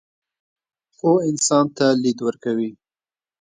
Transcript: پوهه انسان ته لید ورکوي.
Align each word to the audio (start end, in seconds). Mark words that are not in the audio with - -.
پوهه 0.97 1.25
انسان 1.29 1.65
ته 1.77 1.85
لید 2.03 2.17
ورکوي. 2.27 2.69